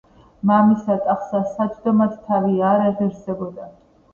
[0.51, 3.65] მამისა ტახტსა საჯდომად თავი არ ეღირსებოდ